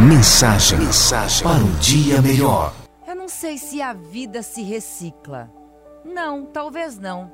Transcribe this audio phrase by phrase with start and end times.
[0.00, 2.74] Mensagem, mensagem para um dia melhor.
[3.06, 5.48] Eu não sei se a vida se recicla.
[6.04, 7.30] Não, talvez não.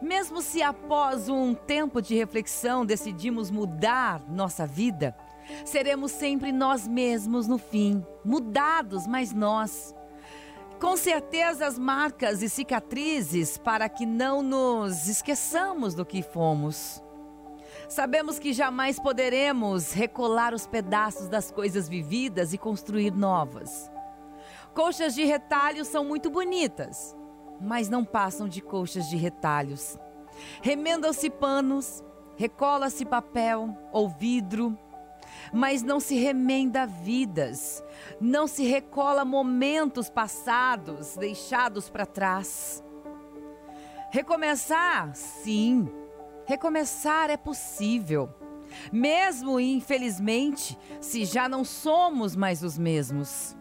[0.00, 5.16] Mesmo se após um tempo de reflexão decidimos mudar nossa vida,
[5.64, 9.94] seremos sempre nós mesmos no fim, mudados, mas nós.
[10.78, 17.02] Com certeza, as marcas e cicatrizes para que não nos esqueçamos do que fomos.
[17.88, 23.90] Sabemos que jamais poderemos recolar os pedaços das coisas vividas e construir novas.
[24.74, 27.16] Coxas de retalho são muito bonitas,
[27.60, 29.98] mas não passam de coxas de retalhos.
[30.62, 32.02] Remendam-se panos,
[32.36, 34.78] recola-se papel ou vidro,
[35.52, 37.82] mas não se remenda vidas,
[38.20, 42.82] não se recola momentos passados deixados para trás.
[44.10, 45.88] Recomeçar, sim,
[46.46, 48.28] recomeçar é possível.
[48.92, 53.56] Mesmo, infelizmente, se já não somos mais os mesmos.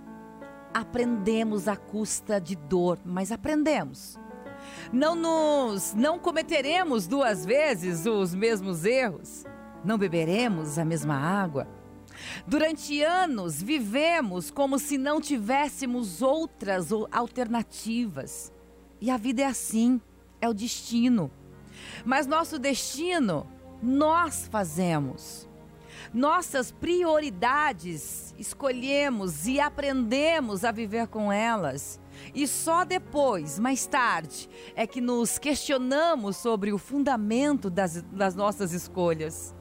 [0.73, 4.17] Aprendemos à custa de dor, mas aprendemos.
[4.91, 9.45] Não nos não cometeremos duas vezes os mesmos erros.
[9.83, 11.67] Não beberemos a mesma água.
[12.45, 18.51] Durante anos vivemos como se não tivéssemos outras alternativas.
[18.99, 20.01] E a vida é assim,
[20.41, 21.31] é o destino.
[22.05, 23.47] Mas nosso destino
[23.81, 25.47] nós fazemos.
[26.13, 31.99] Nossas prioridades escolhemos e aprendemos a viver com elas.
[32.33, 38.73] E só depois, mais tarde, é que nos questionamos sobre o fundamento das, das nossas
[38.73, 39.55] escolhas.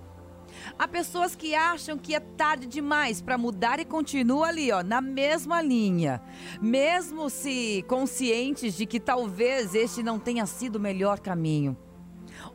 [0.78, 5.00] Há pessoas que acham que é tarde demais para mudar e continuam ali, ó, na
[5.00, 6.20] mesma linha,
[6.60, 11.76] mesmo se conscientes de que talvez este não tenha sido o melhor caminho.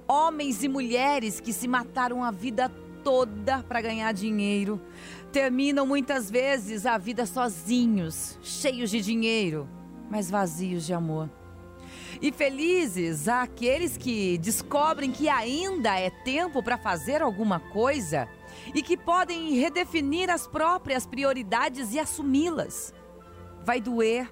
[0.08, 2.70] Homens e mulheres que se mataram a vida
[3.04, 4.82] toda para ganhar dinheiro,
[5.32, 9.68] terminam muitas vezes a vida sozinhos, cheios de dinheiro,
[10.10, 11.30] mas vazios de amor.
[12.22, 18.28] E felizes aqueles que descobrem que ainda é tempo para fazer alguma coisa
[18.74, 22.94] e que podem redefinir as próprias prioridades e assumi-las.
[23.66, 24.32] Vai doer,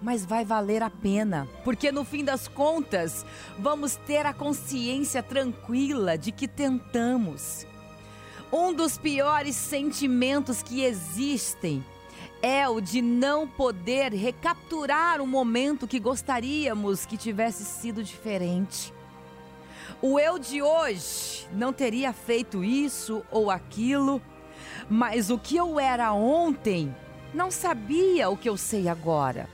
[0.00, 3.24] mas vai valer a pena, porque no fim das contas,
[3.58, 7.66] vamos ter a consciência tranquila de que tentamos.
[8.52, 11.84] Um dos piores sentimentos que existem
[12.42, 18.92] é o de não poder recapturar um momento que gostaríamos que tivesse sido diferente.
[20.00, 24.22] O eu de hoje não teria feito isso ou aquilo,
[24.88, 26.94] mas o que eu era ontem
[27.34, 29.48] não sabia o que eu sei agora.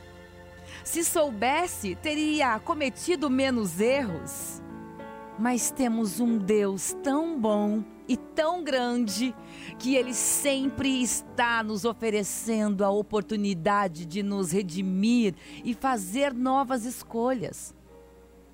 [0.85, 4.63] Se soubesse, teria cometido menos erros.
[5.39, 9.35] Mas temos um Deus tão bom e tão grande
[9.79, 15.35] que Ele sempre está nos oferecendo a oportunidade de nos redimir
[15.65, 17.75] e fazer novas escolhas.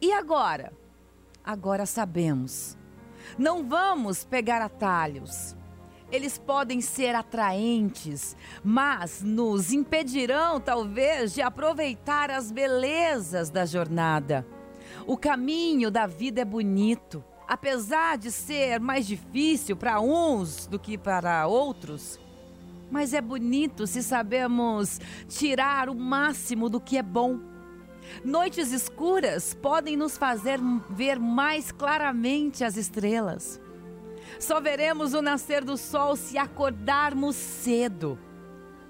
[0.00, 0.72] E agora?
[1.44, 2.76] Agora sabemos.
[3.38, 5.56] Não vamos pegar atalhos
[6.12, 14.46] eles podem ser atraentes, mas nos impedirão talvez de aproveitar as belezas da jornada.
[15.06, 20.98] O caminho da vida é bonito, apesar de ser mais difícil para uns do que
[20.98, 22.20] para outros.
[22.90, 27.40] Mas é bonito se sabemos tirar o máximo do que é bom.
[28.22, 33.61] Noites escuras podem nos fazer ver mais claramente as estrelas.
[34.38, 38.18] Só veremos o nascer do sol se acordarmos cedo.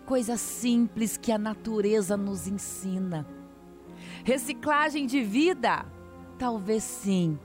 [0.06, 3.26] Coisa simples que a natureza nos ensina.
[4.25, 5.86] Reciclagem de vida?
[6.38, 7.38] Talvez sim.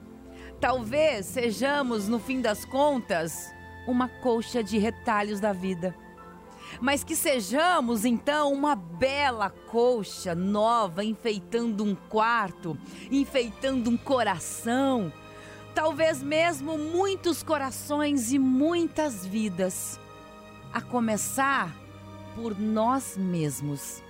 [0.60, 3.52] Talvez sejamos, no fim das contas,
[3.86, 5.94] uma colcha de retalhos da vida.
[6.80, 12.76] Mas que sejamos então uma bela colcha nova, enfeitando um quarto,
[13.10, 15.12] enfeitando um coração,
[15.78, 20.00] talvez mesmo muitos corações e muitas vidas,
[20.72, 21.72] a começar
[22.34, 24.02] por nós mesmos.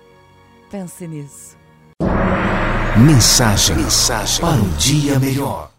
[0.71, 1.55] Pense nisso.
[2.97, 5.78] Mensagem, mensagem para um dia melhor.